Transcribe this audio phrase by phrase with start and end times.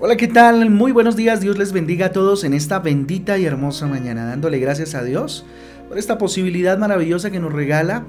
[0.00, 0.70] Hola, ¿qué tal?
[0.70, 4.60] Muy buenos días, Dios les bendiga a todos en esta bendita y hermosa mañana, dándole
[4.60, 5.44] gracias a Dios
[5.88, 8.04] por esta posibilidad maravillosa que nos regala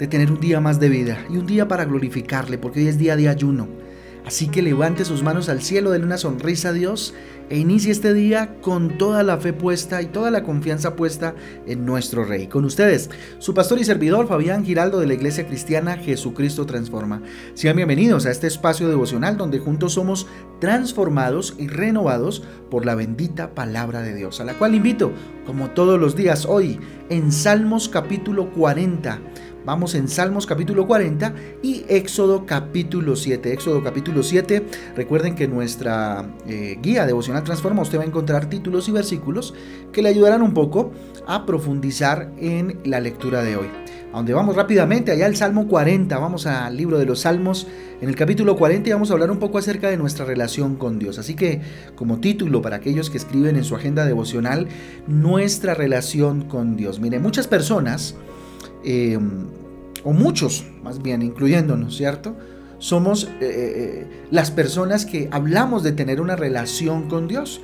[0.00, 2.98] de tener un día más de vida y un día para glorificarle, porque hoy es
[2.98, 3.68] día de ayuno.
[4.28, 7.14] Así que levante sus manos al cielo, denle una sonrisa a Dios
[7.48, 11.34] e inicie este día con toda la fe puesta y toda la confianza puesta
[11.66, 12.46] en nuestro Rey.
[12.46, 13.08] Con ustedes,
[13.38, 17.22] su pastor y servidor Fabián Giraldo de la Iglesia Cristiana Jesucristo Transforma.
[17.54, 20.26] Sean bienvenidos a este espacio devocional donde juntos somos
[20.60, 25.10] transformados y renovados por la bendita palabra de Dios, a la cual invito,
[25.46, 29.20] como todos los días hoy, en Salmos capítulo 40
[29.68, 33.52] Vamos en Salmos capítulo 40 y Éxodo capítulo 7.
[33.52, 34.64] Éxodo capítulo 7.
[34.96, 39.52] Recuerden que nuestra eh, guía devocional Transforma usted va a encontrar títulos y versículos
[39.92, 40.92] que le ayudarán un poco
[41.26, 43.66] a profundizar en la lectura de hoy.
[44.10, 47.66] A donde vamos rápidamente, allá al Salmo 40, vamos al libro de los Salmos,
[48.00, 50.98] en el capítulo 40 y vamos a hablar un poco acerca de nuestra relación con
[50.98, 51.18] Dios.
[51.18, 51.60] Así que
[51.94, 54.66] como título para aquellos que escriben en su agenda devocional,
[55.06, 57.00] nuestra relación con Dios.
[57.00, 58.14] Mire, muchas personas
[58.84, 59.18] eh,
[60.04, 62.34] o muchos más bien, incluyéndonos, ¿cierto?
[62.78, 67.60] Somos eh, eh, las personas que hablamos de tener una relación con Dios,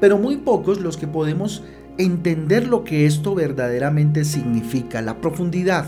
[0.00, 1.62] pero muy pocos los que podemos
[1.98, 5.86] entender lo que esto verdaderamente significa, la profundidad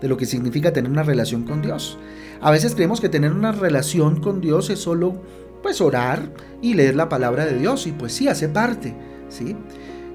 [0.00, 1.98] de lo que significa tener una relación con Dios.
[2.40, 5.20] A veces creemos que tener una relación con Dios es solo
[5.62, 8.94] pues orar y leer la palabra de Dios y pues sí hace parte,
[9.28, 9.54] ¿sí?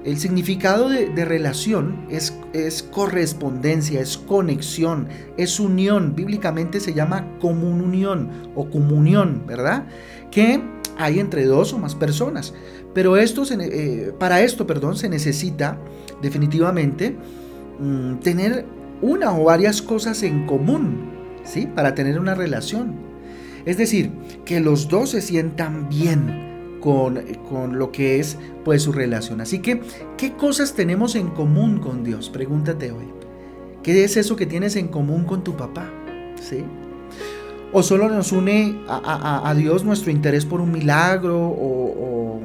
[0.06, 6.14] El significado de, relación es, es, correspondencia, es conexión, es unión.
[6.14, 9.88] Bíblicamente se llama comunión o comunión, ¿verdad?
[10.30, 10.62] Que
[10.96, 12.54] hay entre dos o más personas.
[12.94, 15.76] Pero esto eh, para esto perdón, se necesita
[16.22, 17.16] definitivamente
[17.80, 18.64] mm, tener
[19.02, 21.10] una o varias cosas en común,
[21.42, 21.66] ¿sí?
[21.66, 22.94] Para tener una relación.
[23.64, 24.12] Es decir,
[24.44, 26.45] que los dos se sientan bien,
[26.86, 29.40] con, lo que es pues su relación.
[29.40, 29.80] Así que,
[30.16, 32.30] ¿qué cosas tenemos en común con Dios?
[32.30, 33.06] Pregúntate hoy.
[33.82, 35.90] ¿Qué es eso que tienes en común con tu papá?
[36.40, 36.62] ¿Sí?
[37.72, 41.36] ¿O solo nos une a, Dios nuestro interés por un milagro?
[41.48, 42.40] ¿O,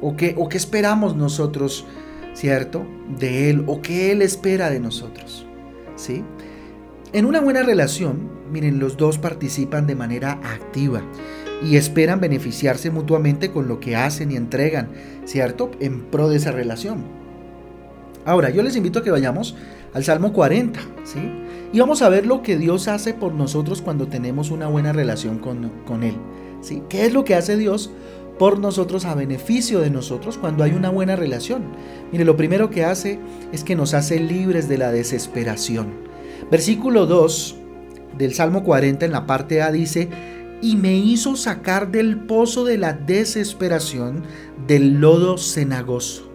[0.00, 1.84] o, qué, ¿O qué esperamos nosotros,
[2.32, 2.86] cierto?
[3.18, 3.64] De Él.
[3.66, 5.46] ¿O qué Él espera de nosotros?
[5.96, 6.24] ¿Sí?
[7.12, 11.02] En una buena relación, miren, los dos participan de manera activa
[11.64, 14.90] y esperan beneficiarse mutuamente con lo que hacen y entregan,
[15.24, 15.70] ¿cierto?
[15.80, 17.04] En pro de esa relación.
[18.24, 19.56] Ahora, yo les invito a que vayamos
[19.94, 21.20] al Salmo 40, ¿sí?
[21.72, 25.38] Y vamos a ver lo que Dios hace por nosotros cuando tenemos una buena relación
[25.38, 26.16] con, con Él,
[26.60, 26.82] ¿sí?
[26.88, 27.90] ¿Qué es lo que hace Dios
[28.38, 31.64] por nosotros a beneficio de nosotros cuando hay una buena relación?
[32.12, 33.18] Mire, lo primero que hace
[33.52, 35.88] es que nos hace libres de la desesperación.
[36.50, 37.56] Versículo 2
[38.18, 40.08] del Salmo 40 en la parte A dice,
[40.62, 44.22] y me hizo sacar del pozo de la desesperación,
[44.66, 46.30] del lodo cenagoso.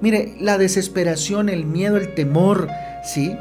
[0.00, 2.68] Mire, la desesperación, el miedo, el temor,
[3.04, 3.32] ¿sí?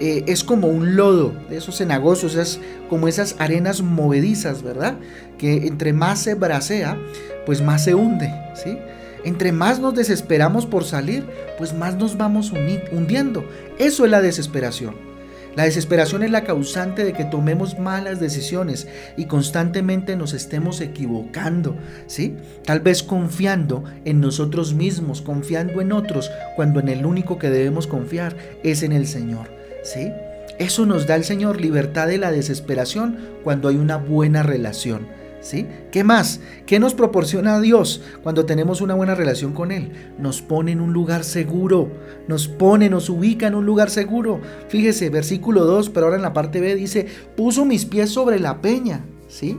[0.00, 4.96] Eh, es como un lodo, de esos cenagosos, es como esas arenas movedizas, ¿verdad?
[5.36, 6.98] Que entre más se bracea,
[7.44, 8.78] pues más se hunde, ¿sí?
[9.24, 11.24] Entre más nos desesperamos por salir,
[11.58, 13.44] pues más nos vamos hundiendo.
[13.78, 15.11] Eso es la desesperación.
[15.54, 21.76] La desesperación es la causante de que tomemos malas decisiones y constantemente nos estemos equivocando,
[22.06, 22.36] ¿sí?
[22.64, 27.86] Tal vez confiando en nosotros mismos, confiando en otros, cuando en el único que debemos
[27.86, 29.50] confiar es en el Señor,
[29.82, 30.10] ¿sí?
[30.58, 35.21] Eso nos da el Señor libertad de la desesperación cuando hay una buena relación.
[35.42, 35.66] ¿Sí?
[35.90, 36.38] ¿Qué más?
[36.66, 39.90] ¿Qué nos proporciona Dios cuando tenemos una buena relación con Él?
[40.16, 41.90] Nos pone en un lugar seguro,
[42.28, 44.40] nos pone, nos ubica en un lugar seguro.
[44.68, 48.62] Fíjese, versículo 2, pero ahora en la parte B dice, puso mis pies sobre la
[48.62, 49.58] peña, ¿sí?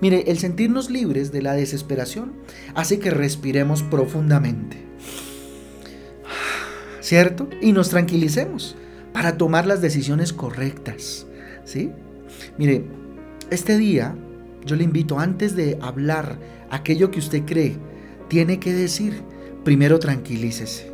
[0.00, 2.32] Mire, el sentirnos libres de la desesperación
[2.74, 4.78] hace que respiremos profundamente,
[7.00, 7.48] ¿cierto?
[7.60, 8.76] Y nos tranquilicemos
[9.12, 11.26] para tomar las decisiones correctas,
[11.64, 11.92] ¿sí?
[12.58, 12.84] Mire,
[13.50, 14.16] este día
[14.64, 16.38] yo le invito, antes de hablar
[16.70, 17.76] aquello que usted cree,
[18.28, 19.22] tiene que decir,
[19.64, 20.90] primero tranquilícese.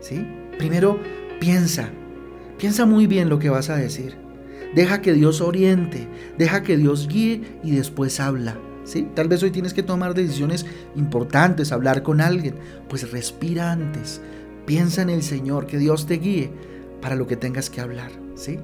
[0.00, 0.26] ¿Sí?
[0.58, 0.98] Primero
[1.40, 1.90] piensa,
[2.58, 4.16] piensa muy bien lo que vas a decir.
[4.74, 6.08] Deja que Dios oriente,
[6.38, 8.58] deja que Dios guíe y después habla.
[8.84, 9.08] ¿Sí?
[9.14, 10.64] Tal vez hoy tienes que tomar decisiones
[10.94, 12.54] importantes, hablar con alguien.
[12.88, 14.20] Pues respira antes.
[14.64, 16.50] Piensa en el Señor, que Dios te guíe
[17.00, 18.10] para lo que tengas que hablar.
[18.36, 18.58] ¿Sí?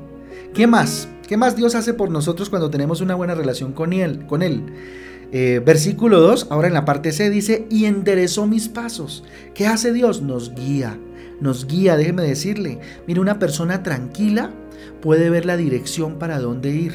[0.55, 1.09] ¿Qué más?
[1.33, 4.27] ¿Qué más Dios hace por nosotros cuando tenemos una buena relación con Él?
[4.27, 4.65] Con él?
[5.33, 9.25] Eh, versículo 2, ahora en la parte C dice, y enderezó mis pasos.
[9.55, 10.21] ¿Qué hace Dios?
[10.21, 10.99] Nos guía,
[11.41, 12.81] nos guía, déjeme decirle.
[13.07, 14.51] Mire, una persona tranquila
[15.01, 16.93] puede ver la dirección para dónde ir.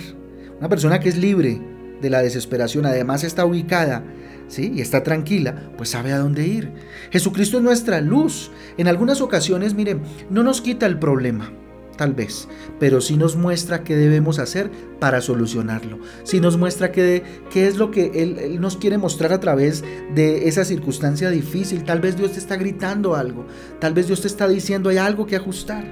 [0.60, 1.60] Una persona que es libre
[2.00, 4.04] de la desesperación, además está ubicada
[4.50, 4.72] ¿sí?
[4.76, 6.74] y está tranquila, pues sabe a dónde ir.
[7.10, 8.52] Jesucristo es nuestra luz.
[8.78, 11.52] En algunas ocasiones, miren, no nos quita el problema,
[11.98, 12.48] tal vez,
[12.80, 16.00] pero sí nos muestra qué debemos hacer para solucionarlo.
[16.24, 19.84] Sí nos muestra qué, qué es lo que él, nos quiere mostrar a través
[20.16, 21.84] de esa circunstancia difícil.
[21.84, 23.46] Tal vez Dios te está gritando algo,
[23.80, 25.84] tal vez Dios te está diciendo hay algo que ajustar.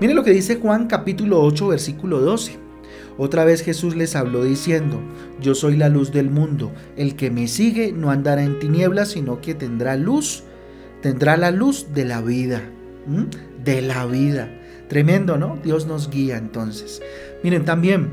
[0.00, 2.64] Mire lo que dice Juan capítulo 8, versículo 12.
[3.16, 5.00] Otra vez Jesús les habló diciendo,
[5.40, 9.40] Yo soy la luz del mundo, el que me sigue no andará en tinieblas, sino
[9.40, 10.42] que tendrá luz,
[11.00, 12.62] tendrá la luz de la vida,
[13.64, 14.50] de la vida.
[14.88, 15.58] Tremendo, ¿no?
[15.62, 17.00] Dios nos guía entonces.
[17.42, 18.10] Miren, también,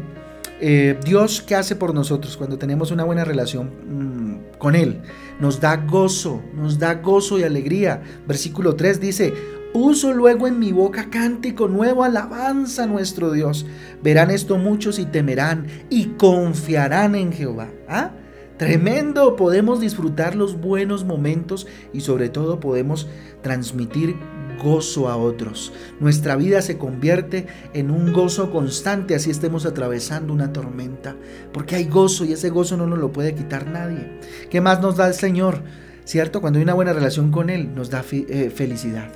[0.60, 5.02] eh, Dios, ¿qué hace por nosotros cuando tenemos una buena relación mm, con Él?
[5.40, 8.02] Nos da gozo, nos da gozo y alegría.
[8.28, 9.34] Versículo 3 dice,
[9.74, 13.66] Puso luego en mi boca cántico nuevo, alabanza a nuestro Dios.
[14.04, 17.70] Verán esto muchos y temerán y confiarán en Jehová.
[17.88, 18.12] ¿Ah?
[18.58, 23.08] Tremendo, podemos disfrutar los buenos momentos y sobre todo podemos
[23.42, 24.16] transmitir
[24.58, 25.74] gozo a otros.
[26.00, 31.16] Nuestra vida se convierte en un gozo constante así estemos atravesando una tormenta,
[31.52, 34.20] porque hay gozo y ese gozo no nos lo puede quitar nadie.
[34.50, 35.62] ¿Qué más nos da el Señor?
[36.04, 36.42] ¿Cierto?
[36.42, 39.12] Cuando hay una buena relación con Él, nos da eh, felicidad.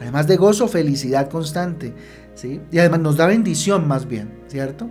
[0.00, 1.92] Además de gozo, felicidad constante,
[2.34, 2.60] ¿sí?
[2.70, 4.88] Y además nos da bendición más bien, ¿cierto?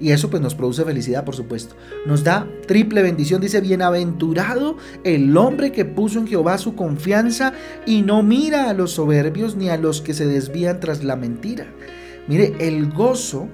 [0.00, 1.76] Y eso pues nos produce felicidad, por supuesto.
[2.04, 7.52] Nos da triple bendición, dice, bienaventurado el hombre que puso en Jehová su confianza
[7.86, 11.66] y no mira a los soberbios ni a los que se desvían tras la mentira.
[12.26, 13.48] Mire, el gozo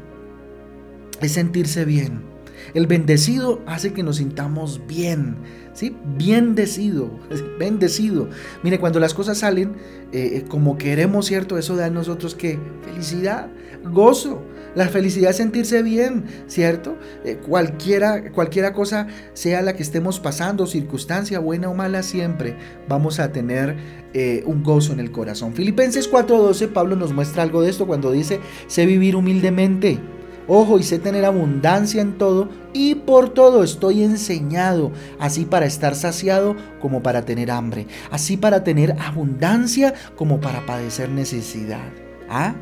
[1.21, 2.30] es sentirse bien.
[2.75, 5.37] El bendecido hace que nos sintamos bien,
[5.73, 5.97] ¿sí?
[6.19, 7.11] Bendecido,
[7.59, 8.29] bendecido.
[8.63, 9.75] Mire, cuando las cosas salen
[10.13, 11.59] eh, eh, como queremos, ¿cierto?
[11.59, 13.49] Eso da a nosotros que felicidad,
[13.85, 14.43] gozo.
[14.75, 16.97] La felicidad es sentirse bien, ¿cierto?
[17.25, 22.57] Eh, cualquiera, cualquiera cosa, sea la que estemos pasando, circunstancia buena o mala, siempre
[22.89, 24.01] vamos a tener
[24.45, 25.55] un gozo en el corazón.
[25.55, 30.01] Filipenses 4:12, Pablo nos muestra algo de esto cuando dice, sé vivir humildemente
[30.49, 35.95] Ojo, y sé tener abundancia en todo, y por todo estoy enseñado, así para estar
[35.95, 41.89] saciado como para tener hambre, así para tener abundancia como para padecer necesidad.
[42.29, 42.55] ¿Ah?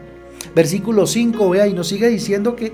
[0.55, 2.73] Versículo 5, vea, y nos sigue diciendo que,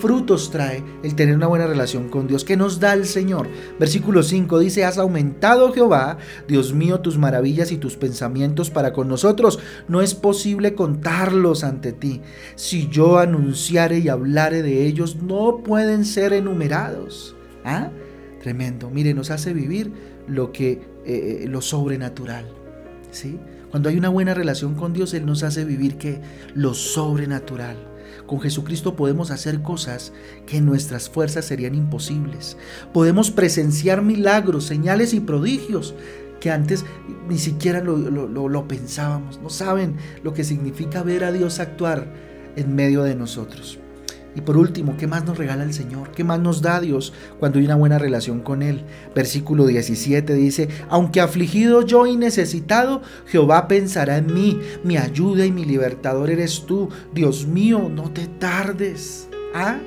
[0.00, 3.48] frutos trae el tener una buena relación con Dios, que nos da el Señor.
[3.78, 6.18] Versículo 5 dice, has aumentado Jehová,
[6.48, 9.58] Dios mío, tus maravillas y tus pensamientos para con nosotros.
[9.88, 12.20] No es posible contarlos ante ti.
[12.54, 17.36] Si yo anunciare y hablare de ellos, no pueden ser enumerados.
[17.64, 17.90] ¿Ah?
[18.42, 18.90] Tremendo.
[18.90, 19.92] Mire, nos hace vivir
[20.26, 22.46] lo que, eh, eh, lo sobrenatural.
[23.10, 23.38] ¿Sí?
[23.74, 26.20] Cuando hay una buena relación con Dios, Él nos hace vivir que
[26.54, 27.76] lo sobrenatural.
[28.24, 30.12] Con Jesucristo podemos hacer cosas
[30.46, 32.56] que en nuestras fuerzas serían imposibles.
[32.92, 35.96] Podemos presenciar milagros, señales y prodigios
[36.38, 36.84] que antes
[37.28, 39.40] ni siquiera lo, lo pensábamos.
[39.42, 42.06] No saben lo que significa ver a Dios actuar
[42.54, 43.80] en medio de nosotros.
[44.36, 46.10] Y por último, ¿qué más nos regala el Señor?
[46.10, 48.84] ¿Qué más nos da Dios cuando hay una buena relación con Él?
[49.14, 55.52] Versículo 17 dice, aunque afligido yo y necesitado, Jehová pensará en mí, mi ayuda y
[55.52, 56.88] mi libertador eres tú.
[57.12, 59.28] Dios mío, no te tardes.
[59.54, 59.78] ¿Ah?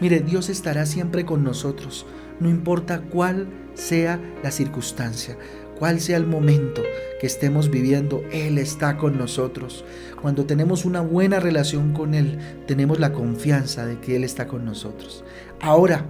[0.00, 2.06] Mire, Dios estará siempre con nosotros,
[2.38, 5.36] no importa cuál sea la circunstancia
[5.78, 6.82] cuál sea el momento
[7.20, 9.84] que estemos viviendo, Él está con nosotros.
[10.20, 14.64] Cuando tenemos una buena relación con Él, tenemos la confianza de que Él está con
[14.64, 15.24] nosotros.
[15.60, 16.06] Ahora,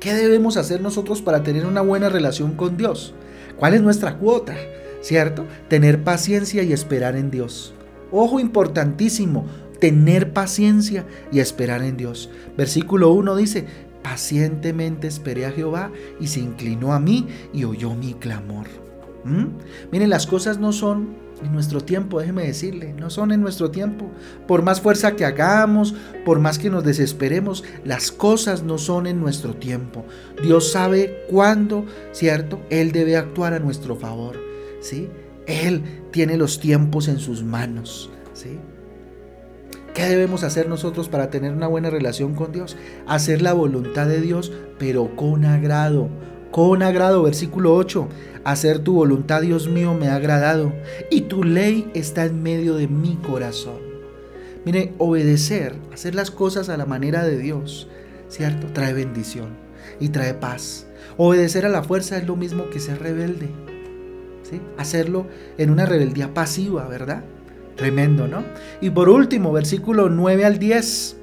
[0.00, 3.14] ¿qué debemos hacer nosotros para tener una buena relación con Dios?
[3.56, 4.56] ¿Cuál es nuestra cuota?
[5.00, 5.46] ¿Cierto?
[5.68, 7.74] Tener paciencia y esperar en Dios.
[8.10, 9.46] Ojo importantísimo,
[9.80, 12.30] tener paciencia y esperar en Dios.
[12.56, 13.66] Versículo 1 dice,
[14.02, 18.87] pacientemente esperé a Jehová y se inclinó a mí y oyó mi clamor.
[19.28, 19.48] ¿Mm?
[19.92, 24.10] Miren, las cosas no son en nuestro tiempo, déjeme decirle, no son en nuestro tiempo.
[24.46, 25.94] Por más fuerza que hagamos,
[26.24, 30.04] por más que nos desesperemos, las cosas no son en nuestro tiempo.
[30.42, 32.60] Dios sabe cuándo, ¿cierto?
[32.70, 34.36] Él debe actuar a nuestro favor,
[34.80, 35.08] ¿sí?
[35.46, 38.58] Él tiene los tiempos en sus manos, ¿sí?
[39.94, 42.76] ¿Qué debemos hacer nosotros para tener una buena relación con Dios?
[43.06, 46.08] Hacer la voluntad de Dios, pero con agrado
[46.50, 48.08] con agrado, versículo 8,
[48.44, 50.72] hacer tu voluntad, Dios mío, me ha agradado,
[51.10, 53.78] y tu ley está en medio de mi corazón.
[54.64, 57.88] Mire, obedecer, hacer las cosas a la manera de Dios,
[58.28, 58.66] ¿cierto?
[58.72, 59.48] Trae bendición
[60.00, 60.86] y trae paz.
[61.16, 63.48] Obedecer a la fuerza es lo mismo que ser rebelde,
[64.42, 64.60] ¿sí?
[64.76, 65.26] Hacerlo
[65.58, 67.24] en una rebeldía pasiva, ¿verdad?
[67.76, 68.44] Tremendo, ¿no?
[68.80, 71.16] Y por último, versículo 9 al 10.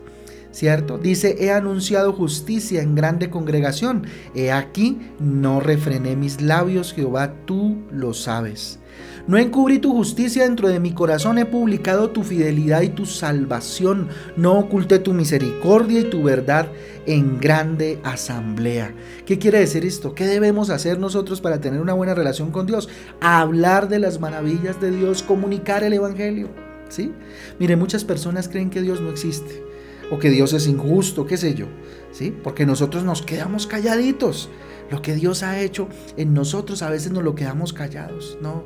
[0.55, 0.97] ¿Cierto?
[0.97, 4.07] Dice, he anunciado justicia en grande congregación.
[4.33, 8.79] He aquí, no refrené mis labios, Jehová, tú lo sabes.
[9.27, 14.07] No encubrí tu justicia dentro de mi corazón, he publicado tu fidelidad y tu salvación.
[14.37, 16.69] No oculté tu misericordia y tu verdad
[17.05, 18.93] en grande asamblea.
[19.25, 20.15] ¿Qué quiere decir esto?
[20.15, 22.87] ¿Qué debemos hacer nosotros para tener una buena relación con Dios?
[23.19, 26.47] Hablar de las maravillas de Dios, comunicar el Evangelio.
[26.87, 27.11] ¿Sí?
[27.59, 29.74] Mire, muchas personas creen que Dios no existe
[30.11, 31.67] o que Dios es injusto, qué sé yo,
[32.11, 32.35] ¿sí?
[32.43, 34.49] Porque nosotros nos quedamos calladitos.
[34.91, 38.63] Lo que Dios ha hecho en nosotros a veces nos lo quedamos callados, ¿no?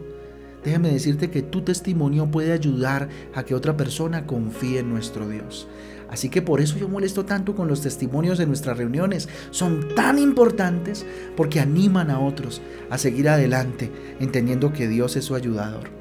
[0.63, 5.67] Déjame decirte que tu testimonio puede ayudar a que otra persona confíe en nuestro Dios.
[6.10, 9.29] Así que por eso yo molesto tanto con los testimonios de nuestras reuniones.
[9.51, 11.05] Son tan importantes
[11.38, 15.91] porque animan a otros a seguir adelante, entendiendo que Dios es su ayudador.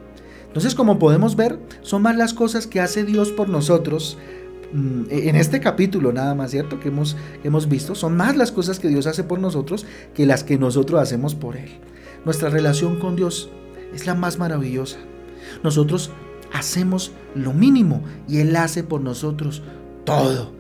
[0.47, 4.17] Entonces, como podemos ver, son más las cosas que hace Dios por nosotros.
[4.73, 6.79] Mm, en este capítulo nada más, ¿cierto?
[6.79, 10.45] Que hemos, hemos visto, son más las cosas que Dios hace por nosotros que las
[10.45, 11.71] que nosotros hacemos por Él.
[12.25, 13.51] Nuestra relación con Dios
[13.95, 14.99] es la más maravillosa.
[15.63, 16.11] Nosotros
[16.53, 19.63] hacemos lo mínimo y Él hace por nosotros
[20.05, 20.53] todo,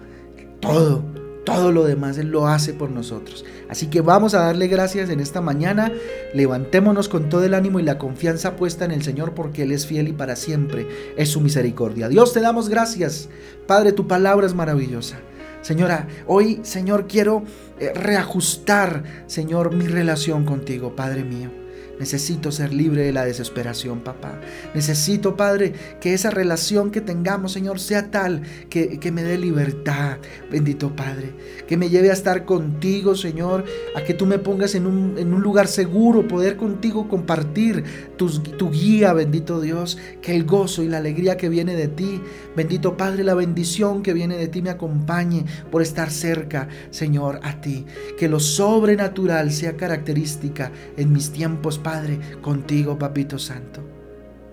[0.60, 1.02] todo,
[1.48, 3.44] todo lo demás Él lo hace por nosotros.
[3.70, 5.90] Así que vamos a darle gracias en esta mañana.
[6.34, 9.86] Levantémonos con todo el ánimo y la confianza puesta en el Señor porque Él es
[9.86, 10.86] fiel y para siempre
[11.16, 12.08] es su misericordia.
[12.08, 13.28] Dios te damos gracias.
[13.66, 15.18] Padre, tu palabra es maravillosa.
[15.62, 17.42] Señora, hoy, Señor, quiero
[17.80, 21.50] eh, reajustar, Señor, mi relación contigo, Padre mío.
[21.98, 24.40] Necesito ser libre de la desesperación, papá.
[24.74, 30.18] Necesito, Padre, que esa relación que tengamos, Señor, sea tal que, me dé libertad,
[30.50, 31.32] bendito Padre.
[31.66, 33.64] Que me lleve a estar contigo, Señor,
[33.96, 37.84] a que tú me pongas en un, en un lugar seguro, poder contigo compartir
[38.16, 39.98] tu guía, bendito Dios.
[40.22, 42.20] Que el gozo y la alegría que viene de ti,
[42.56, 47.60] bendito Padre, la bendición que viene de ti me acompañe por estar cerca, Señor, a
[47.60, 47.86] ti.
[48.18, 53.80] Que lo sobrenatural sea característica en mis tiempos, Padre, contigo, Papito Santo.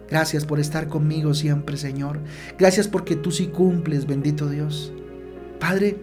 [0.10, 2.22] Gracias por estar conmigo siempre, Señor.
[2.58, 4.94] Gracias porque tú sí cumples, bendito Dios.
[5.60, 5.98] Padre,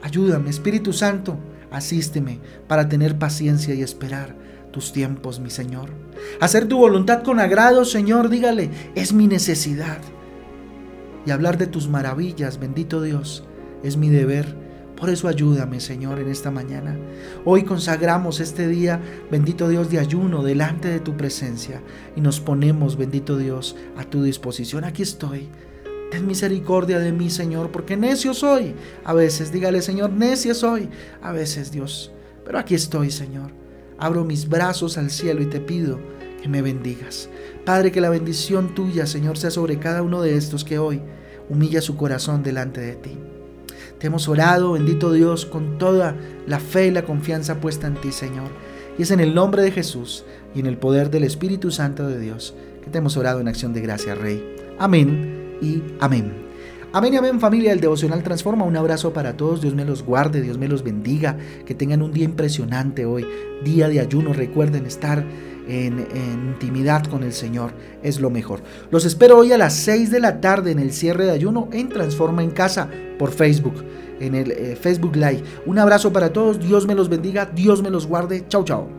[0.00, 1.36] ayúdame, Espíritu Santo,
[1.70, 4.36] asísteme para tener paciencia y esperar
[4.72, 5.90] tus tiempos, mi Señor.
[6.40, 9.98] Hacer tu voluntad con agrado, Señor, dígale, es mi necesidad.
[11.26, 13.44] Y hablar de tus maravillas, bendito Dios,
[13.82, 14.56] es mi deber
[14.98, 16.96] por eso ayúdame, Señor, en esta mañana.
[17.44, 19.00] Hoy consagramos este día,
[19.30, 21.80] bendito Dios, de ayuno delante de tu presencia
[22.16, 24.82] y nos ponemos, bendito Dios, a tu disposición.
[24.82, 25.48] Aquí estoy.
[26.10, 28.74] Ten misericordia de mí, Señor, porque necio soy.
[29.04, 30.88] A veces, dígale, Señor, necio soy.
[31.22, 32.10] A veces, Dios.
[32.44, 33.52] Pero aquí estoy, Señor.
[33.98, 36.00] Abro mis brazos al cielo y te pido
[36.42, 37.28] que me bendigas.
[37.64, 41.02] Padre, que la bendición tuya, Señor, sea sobre cada uno de estos que hoy
[41.48, 43.18] humilla su corazón delante de ti.
[43.98, 46.14] Te hemos orado, bendito Dios, con toda
[46.46, 48.48] la fe y la confianza puesta en ti, Señor.
[48.96, 50.24] Y es en el nombre de Jesús
[50.54, 53.72] y en el poder del Espíritu Santo de Dios que te hemos orado en acción
[53.72, 54.42] de gracia, Rey.
[54.78, 56.32] Amén y amén.
[56.92, 58.64] Amén y amén familia del Devocional Transforma.
[58.64, 59.60] Un abrazo para todos.
[59.60, 61.36] Dios me los guarde, Dios me los bendiga.
[61.66, 63.26] Que tengan un día impresionante hoy.
[63.62, 64.32] Día de ayuno.
[64.32, 65.24] Recuerden estar
[65.68, 66.06] en,
[66.48, 67.72] intimidad con el Señor.
[68.02, 68.60] Es lo mejor.
[68.90, 71.88] Los espero hoy a las 6 de la tarde en el cierre de ayuno en
[71.88, 73.84] Transforma en Casa por Facebook.
[74.20, 75.44] En el eh, Facebook Live.
[75.66, 76.58] Un abrazo para todos.
[76.58, 77.46] Dios me los bendiga.
[77.46, 78.44] Dios me los guarde.
[78.48, 78.97] Chau, chao.